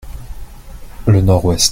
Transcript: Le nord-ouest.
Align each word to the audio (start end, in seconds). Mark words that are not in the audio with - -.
Le 1.05 1.21
nord-ouest. 1.21 1.69